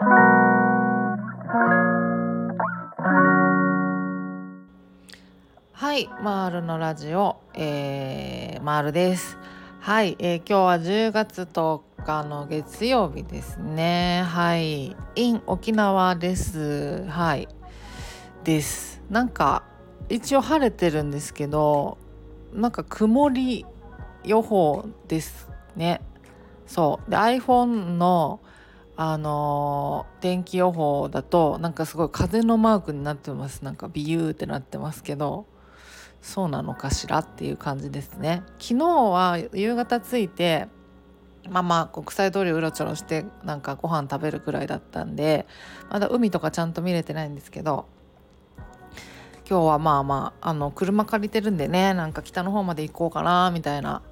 [0.00, 0.04] は
[5.98, 9.38] い、マールのラジオ、えー、マールです。
[9.80, 14.22] はい、えー、今日は10月10日の月曜日ですね。
[14.24, 17.04] はい、in 沖縄です。
[17.08, 17.48] はい、
[18.44, 19.02] です。
[19.10, 19.64] なんか
[20.08, 21.98] 一応晴れてるんですけど、
[22.52, 23.66] なんか曇り
[24.22, 26.00] 予報ですね。
[26.68, 28.38] そうで iPhone の
[29.00, 33.62] あの、天気予報だとなんかすごい風のマークになってます。
[33.62, 35.46] なんかビユーってなってますけど
[36.20, 38.42] そうなのかしらっていう感じですね。
[38.58, 40.66] 昨日は夕方着いて
[41.48, 45.46] まあまあ国際通りうろちょろしてなんかご飯食べるくらいだったんで
[45.90, 47.86] まだ海とかちゃんと見れてないんですけど
[49.48, 54.02] 今日はまあまああの車借りてるんでねなんか北の方まで行こうかなみたいな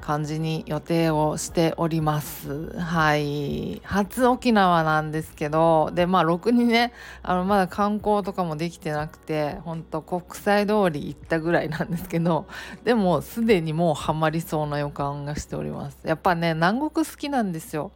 [0.00, 2.78] 感じに予定をしております。
[2.78, 3.80] はい。
[3.84, 12.46] 初沖縄なんですけどでまあろくにねあのまだ観光とかもできてなくてほんと国際通り行ったぐらいなんですけど
[12.84, 15.98] でもすでにもうハマりそうな予感がしております。
[16.04, 17.92] やっぱね南国好きなんですよ。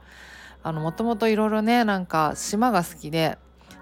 [0.64, 3.36] あのもともといろいろねなんか島が好きで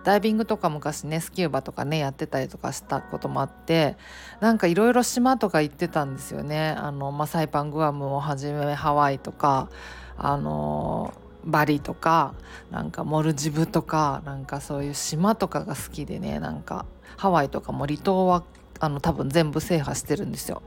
[0.05, 3.97] ダイビングとか昔ねスキューバとかねやってたりとかしたこともあって
[4.41, 6.71] なんかいろいろ島とか行ってたんですよね。
[6.71, 9.69] あの、まあ、サイパングアムをはじめハワイとか
[10.17, 11.13] あの
[11.45, 12.35] バリとか
[12.71, 18.45] なんかモルジブとかなんかそういう島とかが好きでねなんかハワイとかも離島は
[18.79, 20.63] あの多分全部制覇してるんですよ。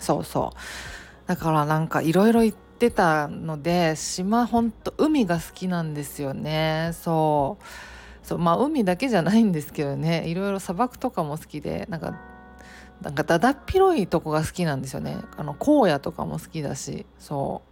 [0.00, 1.28] そうそう。
[1.28, 6.92] だからなんかいろいろ行ってたので島ほんと海が好きなんですよね。
[6.94, 7.64] そう。
[8.26, 10.26] そうまあ海だけじゃないんですけどね。
[10.26, 12.18] いろいろ砂漠とかも好きでなんか
[13.00, 15.18] なんかだだっ広いとこが好きなんですよね。
[15.36, 17.62] あの荒野とかも好きだしそ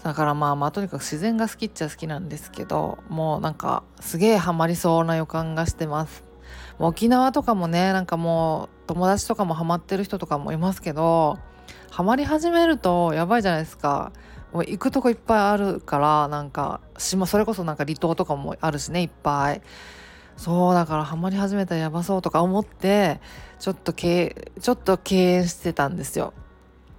[0.00, 0.02] う。
[0.02, 6.24] だからまあまあとにかく自然が好きっちゃ好きなんですけどもうなんかすげえハマりそうな予感がしてます。
[6.78, 11.38] 沖縄とかもねなんかもう友達とかもハマってる人とかもいますけど
[11.90, 14.12] ハマり始めるとやばいじゃないですか。
[14.52, 19.62] もう行くとこいっぱいあるからなんか島それこそなんか離島とかもあるしねいっぱい。
[20.36, 23.20] そうだからハマり始めたらやばそうとか思って
[23.58, 26.32] ちょっとけちょっと敬遠してたんですよ。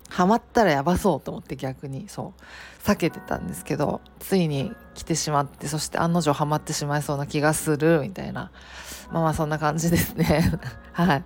[0.10, 2.10] ハマったらやばそうと思って逆に。
[2.10, 2.42] そう。
[2.84, 8.52] 避けてたんですけどついに来てしまってそして案の定ハマってしまいそうな気がするみたいな。
[9.12, 10.60] まあまあそんな感じですね。
[10.92, 11.24] はい。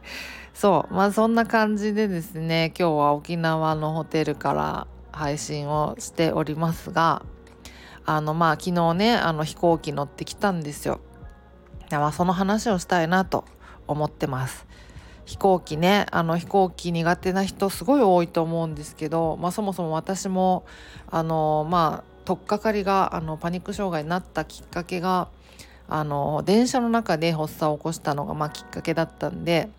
[0.54, 0.94] そう。
[0.94, 7.24] まあそんな感じでですね今日は沖縄のホテルから配信をしておりますが
[8.06, 11.00] あのまあ昨日ねあの飛行機乗ってきたんですよ。
[11.92, 13.46] まあ、その話をしたいなと
[13.88, 14.66] 思ってます。
[15.26, 20.66] 飛行機ねあの飛行機苦手な人すごい多いと思うんですけど、まあ、そもそも私も
[21.10, 25.30] あのまあ取っかかりがあのパニック障害になったきっかけが
[25.88, 29.70] あの電車の中で発作を起こしたのが、まあ、きっかけだったんで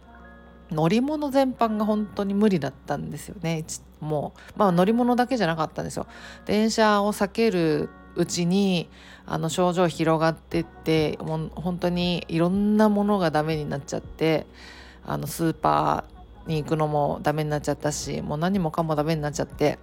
[0.71, 3.65] 乗り物全般が本当に無理だったんですよね。
[4.01, 6.07] もう、まあ、乗り物だけじゃなかったんですよ。
[6.47, 8.89] 電車を避けるうちに
[9.27, 14.47] あの症状広がってってもう本当にいろんなものがダメになっちゃって
[15.07, 19.79] あのスーパーに行くのもダメになっちゃったしもう何もかもダメになっちゃって、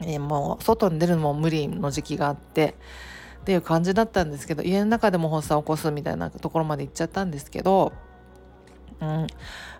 [0.00, 2.74] えー、もう外に出るのも無理の時期があって
[3.42, 7.92] っていう感じだったんですけど家の中でも発作を起こすみたいなところまで行っちゃったんですけど、
[9.00, 9.26] うん、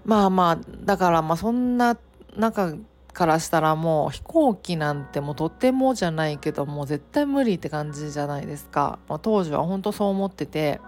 [0.04, 1.96] まあまあだからまあそんな
[2.36, 2.76] 中
[3.12, 10.80] からしたらもう飛行機なんてもうとてもじゃないけどもう絶対無理って感じじゃないですか、まあ、当時は本当そう思ってて。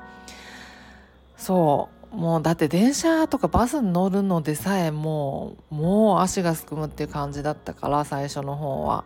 [1.37, 1.97] そう。
[2.17, 9.05] もうだって電車とかバスに乗るのでさえもうもう足がすくむっていう感じだったから最初の方は。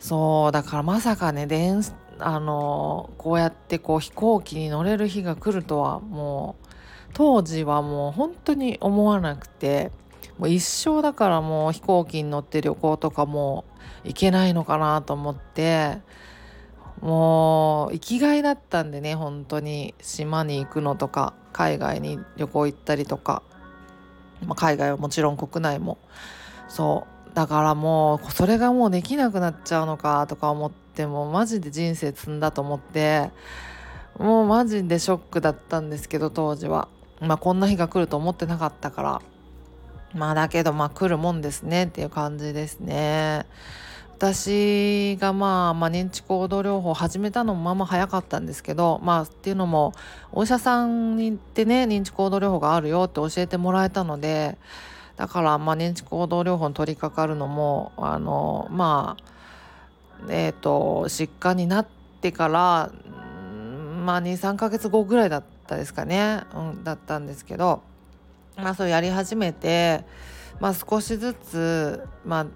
[0.00, 1.82] そうだからまさかね電
[2.18, 6.67] あのこうやってこう飛行機に乗れる日が来るとはもう
[7.14, 9.90] 当時はもう本当に思わなくて
[10.38, 13.64] もう一生だからもう飛行機に乗って旅行とかも
[14.04, 15.98] 行けないのかなと思って
[17.00, 23.42] もう生きがいだったんでね本当に島に行くのとか海外に旅行行ったりとか、
[24.46, 25.98] まあ、海外はもちろん国内も。
[26.68, 27.34] そう。
[27.34, 33.30] だからもうそれがもうできなくなっちゃうのかとか思ってもうマジで人生積んだと思って
[34.18, 36.88] もうマジでショックだったんですけど当時は。
[37.20, 39.22] まあこんな日が来ると思ってなかったから
[40.14, 43.46] まあだけどまあ来るもんですねっていう感じですね。
[44.18, 49.92] 私がまあ、まあ、認知行動療法を始めたのもまあまあ早かったんですけどまあっていうのも
[50.32, 54.58] お医者さんに行ってね認知行動療法があるよって教えてもらえたので
[55.16, 61.86] だからまあ認知行動療法に取り掛かるのもあのまあえっ、ー、と疾患になっ
[62.20, 62.90] てから
[64.04, 67.82] まあ23ヶ月後ぐらいだったったですかね、うん、だったんですけど
[68.56, 70.04] まあそうやり始めて
[70.58, 72.46] まあ少しずつまあ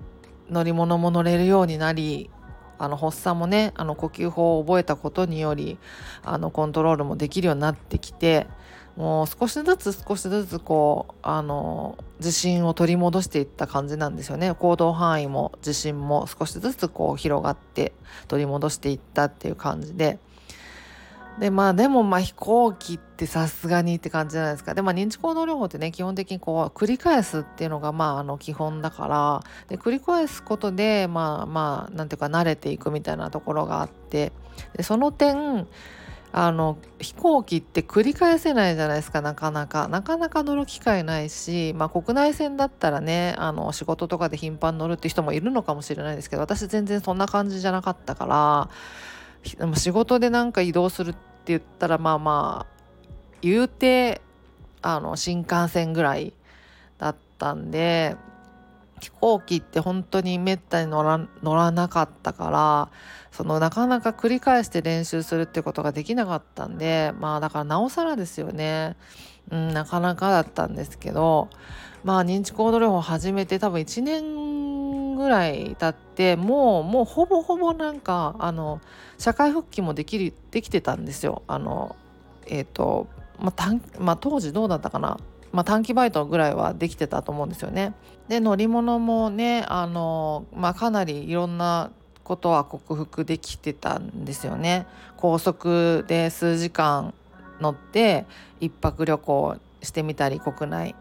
[0.51, 2.31] 乗り物も乗れるようになり
[2.79, 5.79] あの発作もねあの呼吸法を覚えたことにより
[6.25, 8.49] あのコントロールもできるようになってきて
[8.97, 14.55] もう少しずつ少しずつこうあの自信を取り戻していった感じなんですよね。
[14.55, 17.93] 行動範囲も自信も少しずつこう広がって
[18.29, 20.19] 取り戻していったっていう感じで。
[21.39, 24.75] でまあでもまあ飛行機ってさすがにって感じじゃないですか。
[24.75, 29.41] でまあ認知行動療法ってね基本的にこう繰り返すっていうのがまああの基本だから。
[29.69, 34.33] で繰り返すことでまあまあなんていうか慣れていくみたいなところがあって。
[34.77, 35.67] でその点
[36.35, 39.89] あの飛行機って繰り返せないじゃないですかなかなか。
[39.89, 48.71] なかなか乗る機会ないし、まあ、国内線だったらねあの仕事とかで頻繁に乗るって人もいるのかもしれないですけど私全然そんな感じじゃなかったから。
[49.75, 52.73] 仕事でなんか移動するって言ったらまあまあ
[53.41, 54.21] 言うて
[54.81, 56.33] あの新幹線ぐらい
[56.99, 58.17] だったんで
[59.01, 62.89] 飛行機って本当にめったに乗ら乗らなかったから
[63.33, 68.97] そのなかなか繰り返して練習するってことができなかったんでまあだからなおさらですよね、
[69.51, 71.49] うん、なかなかだったんですけど
[72.05, 74.37] まあ認知行動療法始めて多分1年
[75.23, 78.81] ぐらい経ってもうもうほぼほぼなんかあの
[79.19, 81.43] 社会復帰もできるできてたんですよ。
[81.47, 81.97] あの
[82.47, 83.07] えっ、ー、と
[83.39, 85.19] まあ、まあ、当時どうだったかな
[85.53, 87.95] まあ、短期バイトぐらいはできてたと思うんですよね。
[88.29, 91.91] で乗り物もねあの、まあ、かなりいろんな
[92.25, 94.87] ことは克服できてたんですよね。
[95.17, 97.13] 高速で数時間
[97.61, 98.25] 乗って
[98.61, 100.95] 一泊旅行してみたり国内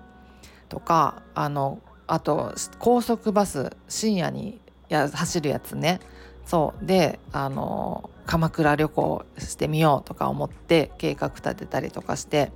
[0.68, 4.60] とかあのあと高速バス深夜に
[4.90, 6.00] や走るやつね。
[6.46, 6.86] そう。
[6.86, 12.52] であの鎌倉旅行してみようとか思って計画立てたりとかして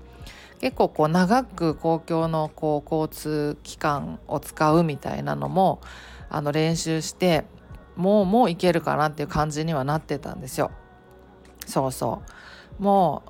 [0.59, 5.81] 結構こう長く公共のこう交通機関を使うみたいなのも
[6.29, 7.45] あの練習して
[7.95, 10.71] もうもういけるかなっていう感じにはなってたんですよ。
[11.65, 12.21] そうそ
[12.79, 12.83] う。
[12.83, 13.23] も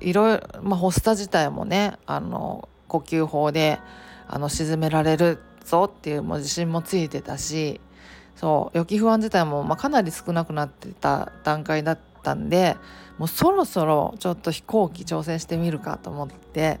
[0.00, 3.78] ういろいろ、まあ、ホスタ自体もねあの呼吸法で
[4.28, 7.80] あの沈められるぞっていうもう自信もついてたし
[8.36, 12.76] そう予期不安自体も、まあ、かなり少なくなってた段階だったんで
[13.18, 16.80] もうそろそろちょっと飛行機挑戦してみるかと思って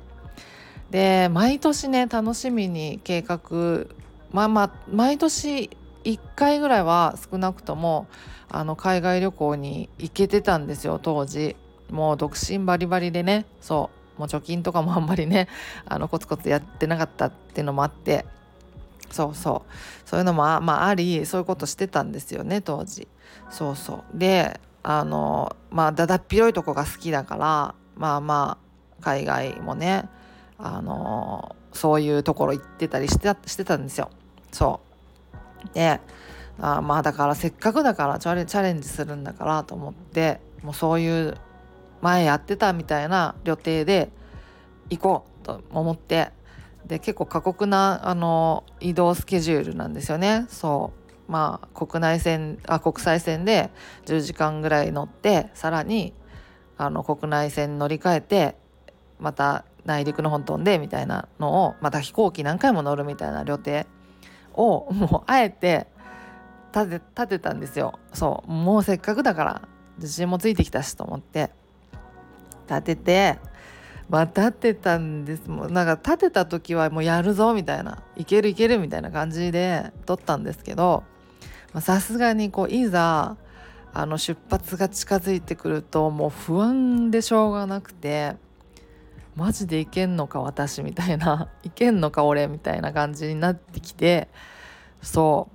[0.90, 3.86] で毎年ね楽しみに計画
[4.32, 5.70] まあまあ毎年
[6.04, 8.06] 1回ぐらいは少なくとも
[8.48, 11.56] あの海外旅行に行けてたんですよ当時。
[11.90, 15.48] もう独身バリバリでねそうもう貯金とかもあんまりね
[15.86, 18.26] あのコツコツやってなかったっていうのもあって
[19.10, 20.08] そうそう。
[20.08, 23.08] そういうのもあ,、まあ、ありそういうことしてたんですよね当時。
[23.50, 24.18] そうそう。
[24.18, 30.08] であのまあだだっ広いとこが好きだからまあまあ海外もね
[30.58, 34.10] あのそういうところ行ってたりしてしてたんですよ。
[34.52, 34.80] そ
[35.64, 35.74] う。
[35.74, 36.00] で
[36.60, 41.36] あまあだからせっかくだからチャレンジするんだからと思ってもうそういう
[42.02, 44.10] 前やってたみたいな予定で
[44.90, 46.32] 行こうと思って
[46.90, 50.46] で結構過酷なあの移動スケジュールなんですよね。
[50.48, 50.92] そ
[51.28, 51.30] う。
[51.30, 53.70] まあ国内線あ国際線で
[54.06, 56.12] 10時間ぐらい乗ってさらに
[56.76, 58.56] あの国内線乗り換えて
[59.20, 63.86] また内陸の本飛んでみたいなのをまた飛行機何回も乗るみたいな旅程
[64.54, 65.86] をもうあえて
[66.74, 68.00] 立て立てたんですよ。
[68.12, 68.50] そう。
[68.50, 69.68] もうせっかくだから
[69.98, 71.52] 自信もついてきたしと思って
[72.68, 73.38] 立てて
[74.10, 75.48] まあ立てたんです。
[75.48, 81.04] もんなんか立てた時はもうやるぞみたいないけるいけるみたいな感じで撮ったんですけど
[81.80, 83.36] さすがにこういざ
[83.92, 88.34] あの出発が近づいてくるともう不安でしょうがなくて
[89.36, 94.28] マジでいけんのか私みたいな いけんのか俺みたいな感じになってきて
[95.02, 95.48] そ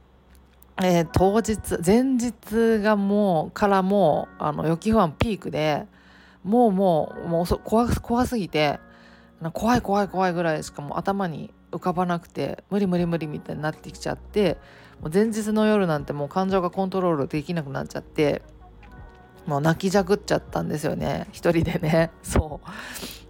[0.81, 5.87] う、えー、当日前日がもうからもうあの予期不安ピークで
[6.45, 8.79] もうもうもう怖怖すぎて
[9.53, 14.57] 怖い怖い怖いぐらいしかも頭に浮かばなくて無理無理無理みたいになってきちゃって
[15.01, 18.43] もう前日の夜なんてもう感情がコントロールできなくなっちゃって
[19.47, 21.27] もう泣きじゃくっちゃったんですよね。
[21.31, 22.11] 一人でね。
[22.23, 22.67] そう。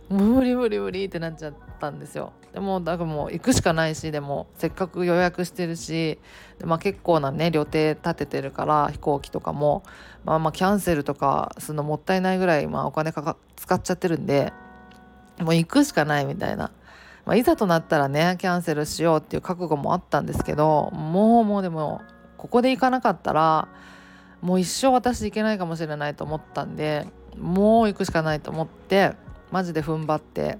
[0.09, 2.33] 無理無理無理ってなっちゃったんですよ。
[2.53, 6.19] でもだからもう行くしかないしでもせっかく予約してるし
[6.59, 9.83] で、まあ、結構なね予定立ててるから飛行機とかも。
[10.25, 14.51] まあまあキャンセルとかするのもったいないぐらい、まあ、お金かか使っちゃってるんで
[15.39, 16.71] もう行くしかないみたいな。
[17.25, 22.01] まあ、いざとなったらねキャンセルしようっていう覚悟もあったんですけどもうもうでも
[22.37, 23.67] ここで行かなかったら
[24.41, 29.13] もう一生私行けないかもしれないと思ったんでもう行くしかないと思って
[29.55, 30.57] マジで踏ん張って。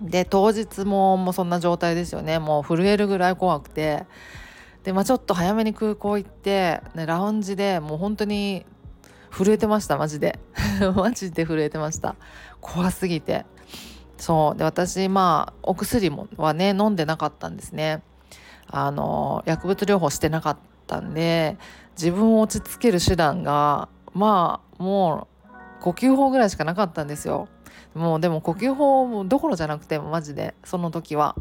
[0.00, 2.40] で当日ももうそんな状態ですよね。
[2.40, 4.04] もう震えるぐらい怖くて。
[4.82, 8.66] で、まあ、ちょっと早めに空港行って、ね、ラウンジでもう本当に
[9.30, 10.40] 震えてましたマジで。
[10.96, 12.16] マジで震えてました。
[12.60, 13.46] 怖すぎて。
[14.16, 14.58] そう。
[14.58, 18.02] で私まあお薬もはね飲んでなかったんですね。
[18.66, 20.56] あの薬物療法してなかっ
[20.88, 21.58] たんで
[21.96, 25.30] 自分を落ち着ける手段がまあもう
[25.80, 27.48] 呼吸法ぐらいしかなかったんですよ。
[27.94, 31.36] もうでも呼吸法もどころじゃなくてマジでその時は。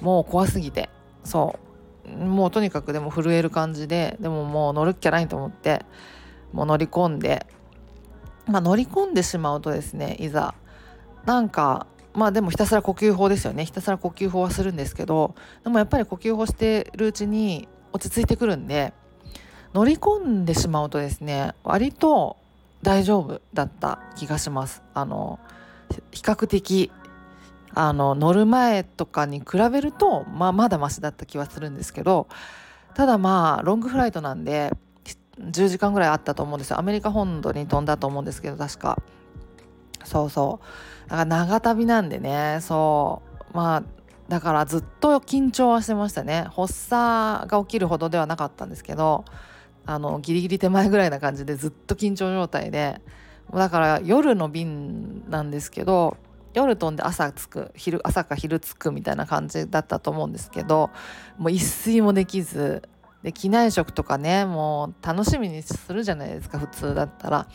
[0.00, 0.90] もう怖すぎて。
[1.24, 1.58] そ
[2.04, 2.10] う。
[2.10, 5.84] もうとにかくでも震える感じででももう乗るっきゃないと思って
[6.52, 7.46] もう乗り込んで。
[8.46, 10.54] まあ乗り込んでしまうとですねいざ。
[11.24, 13.64] なんかまあでもひたすら呼吸法ですよね。
[13.64, 18.92] ひたすら呼吸法はするんですけどでもやっぱり呼吸法してるうちに落ち着いてくるんで
[19.74, 22.36] 乗り込んでしまうとですね割と
[22.82, 24.82] 大丈夫だった気がします。
[24.92, 25.38] あの
[26.10, 26.90] 比較的
[27.74, 32.28] あの乗る前とかに比べると、まあ、まだマシだった気はするんですけど
[32.94, 34.72] ただまあロングフライトなんで
[35.40, 36.78] 10時間ぐらいあったと思うんですよ。
[36.78, 39.02] アメリカ本土に飛んだと思うんですけど確か。
[40.04, 40.60] そうそ
[41.06, 41.10] う。
[41.10, 42.58] だから長旅なんでね。
[42.60, 43.22] そ
[43.54, 43.56] う。
[43.56, 43.82] まあ
[44.28, 46.46] だからずっと緊張はしてましたね。
[46.54, 49.24] 発作が起きるほどではなかったんですけど
[49.86, 53.00] あのギリギリ手前ぐらいな感じでずっと緊張状態で
[53.52, 56.16] だから夜の便なんですけど
[56.54, 60.90] 夜飛んで朝着く昼朝か昼着くみたいな感じだったと思うんですけど
[61.38, 62.82] もう一睡もできず
[63.22, 67.46] で機内食とかねもう楽しみにするじゃないですか普通だったら。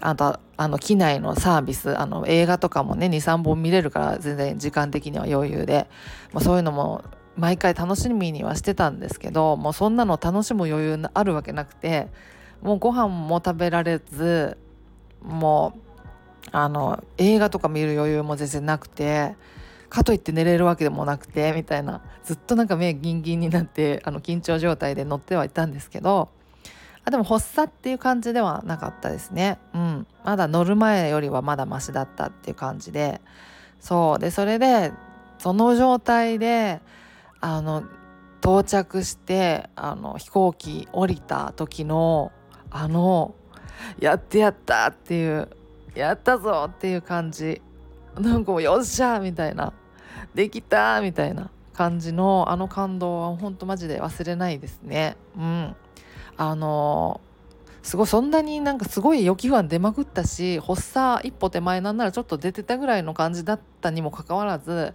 [0.00, 5.88] あとあの機内のサービスあの映画とかもね23本見れるから全然時間的には余裕で、
[6.32, 7.04] まあ、そういうのも
[7.36, 12.08] 毎回楽しみにはしてたんですけどもうそんなの楽しむ余裕あるわけなくて
[12.62, 14.56] もうご飯も食べられず
[15.24, 19.34] もうあの映画とか見る余裕も全然なくて
[19.88, 26.28] かといって寝れるわけでもなくてみたいなずっとなんか目ギンギンになってあの緊張状態で乗ってはいたんですけど
[27.04, 29.58] あでも発作っていう感じではなかったですね。
[29.74, 30.06] うん。
[30.24, 33.20] まだ乗る前よりはまだマシだったっていう感じで。
[33.78, 34.18] そう。
[34.18, 34.90] でそれで
[35.38, 36.80] その状態で
[37.40, 37.84] あの
[38.40, 42.32] 到着してあの飛行機降りた時の
[42.70, 43.34] あの
[43.98, 45.48] やってやったっていう
[45.94, 47.60] やったぞっていう感じ。
[48.18, 49.72] なんかもうよっしゃみたいな。
[50.34, 55.16] できたみたいな感じのあの感動はほんとマジで忘れないですね。
[55.36, 55.76] うん。
[56.36, 57.20] あの
[57.82, 64.94] すごいそんなになんかすごい予期不安出まくったし発作一歩手前なんならちょっと出てたぐらいの感じだったにもかかわらず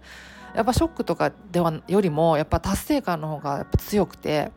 [0.54, 4.50] やっぱショックとかではよりもやっぱ達成感の方がやっぱ強くて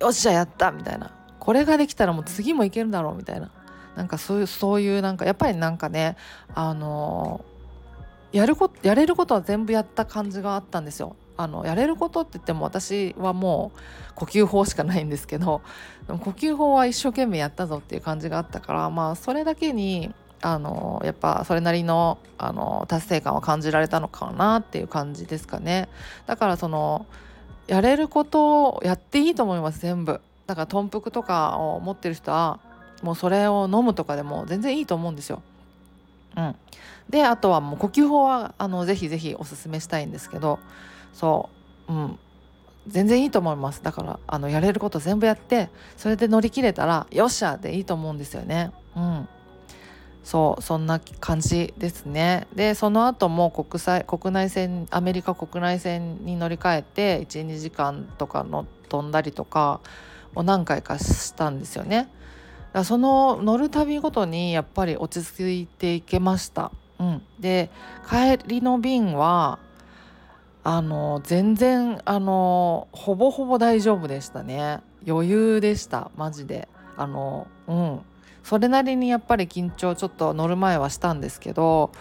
[0.00, 1.19] よっしゃやったみたいな。
[1.40, 3.50] これができたらもう次もいけるだろうみたいな。
[3.96, 6.16] なんかそういうそういうなんかやっぱりなんかね
[6.54, 7.44] あの
[8.32, 11.16] やるこやれることは全部やった感じがあったんですよ。
[11.36, 15.62] あのやれることって言っても私はもう呼吸法しかないんですけど
[16.06, 25.88] 呼吸法は一生懸命やったぞっていう感じがあったからまあそれだけにあのやっぱそれなりのあの達成感を感じられたのかなっていう感じですかね。
[26.26, 27.06] だからその
[27.66, 30.20] やれることをやっていいと思います全部。
[30.50, 32.58] だから豚腹とかを持ってる人は
[33.02, 35.44] もうそれを飲むとかでも全然いいと思うんですよ。
[36.36, 36.56] うん、
[37.08, 40.58] であとはもう呼吸法はあのぜひぜひおすすめしたいんですけど
[41.12, 41.50] そ
[41.88, 42.18] う、うん、
[42.88, 43.80] 全然いいと思います。
[43.84, 48.72] だからあのやれること全部やってそれで乗り切れたらよっしゃでいいと思うんですよね。
[48.96, 49.28] うん。
[50.24, 52.48] そうそんな感じですね。
[52.56, 59.80] でその後も国際国内線アメリカ国内線に乗り換えて12時間とかの飛んだりとか
[60.34, 62.08] を何回かしたんですよね。
[62.72, 66.70] だその乗る旅ごとにやっぱり落ち着いていけました。
[66.98, 67.70] うん、で
[68.08, 69.58] 帰りの便は
[70.62, 74.80] あの全然あのほぼほぼ大丈夫でしたね。
[75.06, 76.10] 余裕でした。
[76.16, 76.68] マジで。
[76.96, 78.00] あのうん。
[78.42, 81.92] それなりにやっぱり緊張ちょっと乗る前はしたんですけど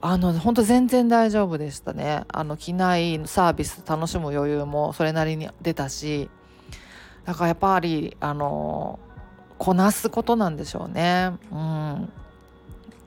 [0.00, 2.24] あの本当全然大丈夫でしたね。
[2.28, 6.30] あの機内サービス楽しむ余裕もそれなりに出たし
[7.28, 8.98] だからやっぱりあの
[9.58, 11.32] こなすことなんでしょうね。
[11.52, 12.10] うん、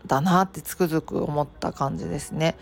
[0.06, 2.56] だなってつくづく思った感じですね。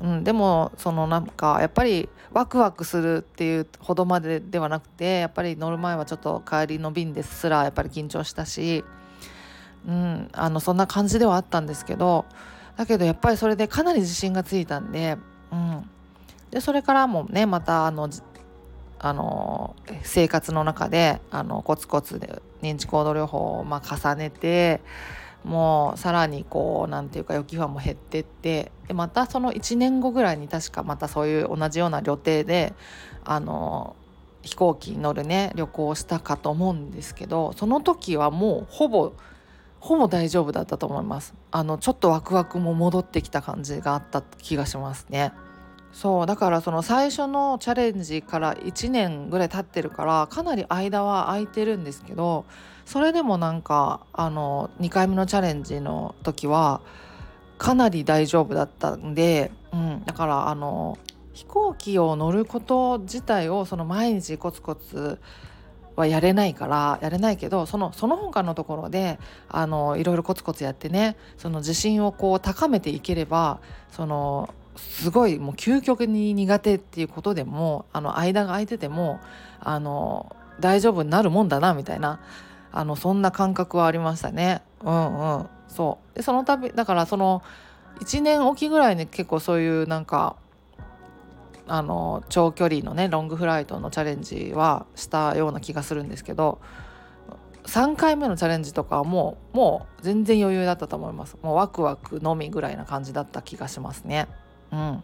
[0.00, 8.82] うん、でもそのなんかやっぱりワクワクするっていうほどまでではなくてやっぱり乗る前はちょっと帰りの便ですらやっぱり緊張したし、
[9.86, 12.24] うん、あのそんな感じではあったんですけど
[12.78, 15.18] だけどやっぱりそれでかなり自信がついたんで,、
[15.52, 15.90] うん、
[16.50, 18.08] でそれからもねまたあの
[19.02, 24.80] あの生活の中であのコツコツで認知行動療法をま重ねて
[25.44, 32.74] もうさらにこう何て言うか予期不安も減ってってでまたその1年後ぐらいに確かまたそういう同じような旅程で
[33.24, 33.96] あの
[34.42, 39.12] 飛行機に乗るね旅行をしたかと思うんですけどその時はもうほぼ
[39.80, 41.34] ほぼ大丈夫だったと思います。
[41.50, 45.32] あのちょっとワクワクも戻ってきた感じがあった気がしますね。
[45.92, 52.44] そうだからその最初のチャレンジから1年ぐらい経ってるからかなり間は空いてるんですけど
[52.86, 56.80] それでもなんかあの2回目のチャレンジの時は
[57.58, 60.98] かなり大丈夫だったんで、うん、だからあの
[61.32, 65.18] 飛行機を乗ること自体をその毎日コツコツ
[65.94, 69.18] はやれないからやれないけどそのその他のところで
[69.48, 79.20] あのいろいろコツコツやってねその自信をこう高めていければそのすごいもう究極に苦手っていうことでもあの間が空いてても
[79.60, 82.20] あの大丈夫になるもんだなみたいな
[82.72, 84.62] あのそんな感覚はありましたね。
[84.82, 86.16] うんうん、そう。
[86.16, 87.42] でその度だからその
[88.00, 90.36] 1年おきぐらいに結構そういうなんか
[91.68, 96.60] あの長距離のねロングフライトのチャレンジはしたような気がするんですけど
[97.64, 101.36] 3回目のチャレンジとかはもうもう全然余裕だったと思います。
[101.42, 104.28] もうワクワクのみぐらいな感じだった気がしますね。
[104.72, 105.02] うん。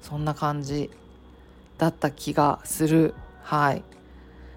[0.00, 0.90] そんな感じ
[1.78, 3.14] だった気がする。
[3.42, 3.82] はい。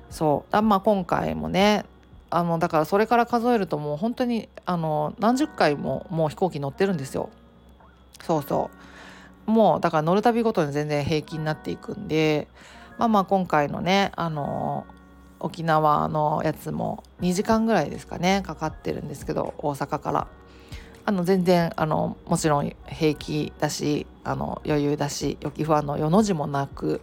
[0.09, 0.61] そう。
[0.61, 1.85] まあ今回もね
[2.29, 7.29] あのだからそれから数えるともう本当にあの何十回ももう飛行機乗ってるんですよ。
[8.21, 8.69] そうそ
[9.47, 9.51] う。
[9.51, 12.47] もうだから乗るたびごとに全然平均になっていくんで
[12.97, 14.85] まあまあ今回のねあの
[15.39, 20.27] 沖縄のやつも2時間ぐらいですかねかかってるんですけど大阪から。
[21.05, 27.01] あの全然あのもちろん平気だしあの余裕だし予期不安の世の字もなく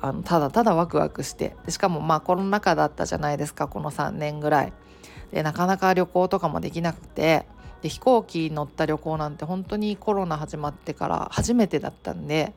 [0.00, 4.72] あのただただワクワクしてしかもまあコロナ禍だったじゃないですかこの3年ぐらい。
[5.32, 7.44] でなかなか旅行とかもできなくて
[7.82, 12.54] で飛行機乗った旅行なんて本当にコロナ始まってから初めてだったんで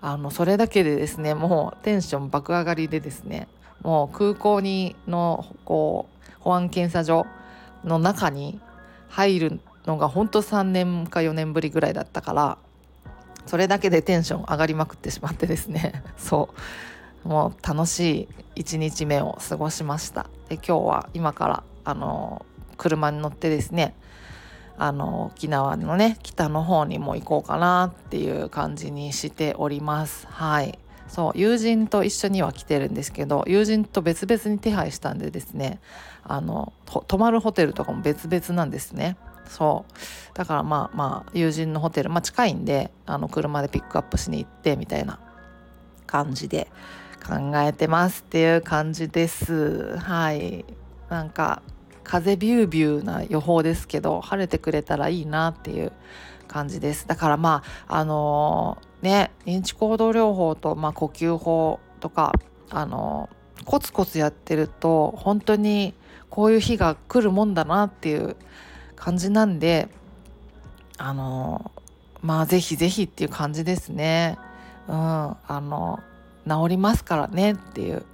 [0.00, 3.46] あのそれだけでですねもうテンション爆上がりでですね
[3.82, 7.26] もう空港にのこう保安検査所
[7.84, 8.60] の中に
[9.08, 12.58] 入るのが本当3年か4年ぶりぐらいだったから
[13.46, 16.04] それだけでテンション上がりまくってしまってですね。
[16.16, 16.50] そ
[17.24, 17.28] う。
[17.28, 20.26] もう楽しい1日目を過ごしました。
[20.48, 23.94] で今日は今からあの車に乗ってですね
[24.78, 30.26] あの沖縄のね北の方にも行こうかなっていう感じにしております。
[30.30, 30.78] はい。
[31.08, 35.80] そう友人と一緒には来てるんですけど友人と別々に手配したんでですね
[36.22, 39.16] あの泊まるホテルとかも別々なんですね。
[39.50, 40.36] そう。
[40.36, 45.18] だからまあまあ友人のホテルまあ近いんであの車でピックアップしに行ってみたいな
[46.06, 46.68] 感じで
[47.26, 49.98] 考えてますっていう感じです。
[49.98, 50.64] はい。
[51.10, 51.62] なんか
[52.04, 55.92] 風ビュービューな予報ですけど晴れてくれたらいいなっていう
[56.46, 57.08] 感じです。
[57.08, 62.32] だからまああのー、ね認知行動療法と、まあ、呼吸法とか
[62.70, 65.94] あのー、コツコツやってると本当に
[66.30, 68.36] こういう日が来るもんだなっていう
[69.00, 69.88] 感じなんで
[70.98, 71.72] あの、
[72.22, 74.38] まあ是非是非っていう感じですね
[74.86, 76.00] うんあの
[76.46, 78.04] 治りますからねっていう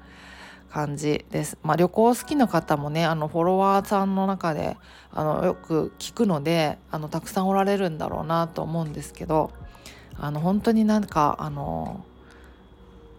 [0.70, 1.58] 感じです。
[1.62, 4.76] まあ、旅行好きな方もねあのフォロワーさんの中で
[5.12, 9.50] あのよく聞くのであのたくさんおられるんだろうなと思うんですけど
[10.18, 12.04] あの本当になんかあの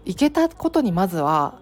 [0.05, 1.55] 行けたことにまずは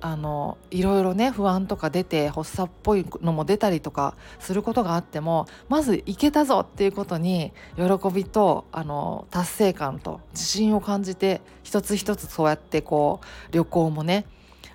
[0.00, 14.24] あのいろいろね不安とか出て発作っぽいのも出たりとかすることがあってもまず行けたぞっていうことに喜びとあの達成感と自信を感じて一つ一つそうやってこう旅行もね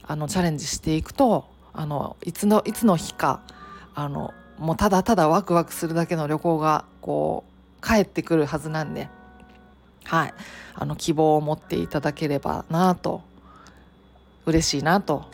[0.04, 3.42] あのチャレンジしていくとあのいつのいつの日か
[3.96, 7.46] あのもうただただワクワクするだけの旅行がこ
[7.82, 9.10] う帰ってくるはずなんで、
[10.04, 10.34] はい、
[10.74, 13.22] あの希望を持っていただければなと
[14.46, 15.26] 嬉しいなと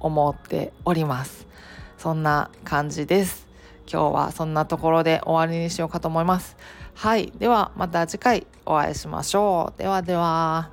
[0.00, 1.46] 思っております。
[1.98, 3.46] そんな感じです。
[3.90, 6.56] 今日はそんなところで終わりにしようかと思います。
[6.94, 9.78] はい、ではまた次回お会いしましょう。
[9.78, 10.70] ではでは。